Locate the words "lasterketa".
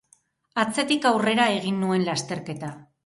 2.09-2.73